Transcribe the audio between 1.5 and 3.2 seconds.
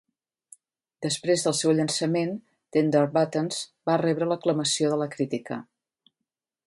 seu llançament, 'Tender